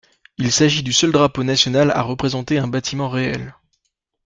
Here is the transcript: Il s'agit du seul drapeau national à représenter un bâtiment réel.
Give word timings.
Il 0.39 0.51
s'agit 0.51 0.81
du 0.81 0.93
seul 0.93 1.11
drapeau 1.11 1.43
national 1.43 1.91
à 1.91 2.01
représenter 2.01 2.57
un 2.57 2.65
bâtiment 2.65 3.07
réel. 3.07 3.53